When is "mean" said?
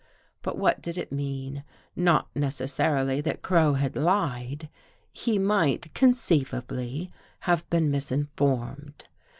1.11-1.63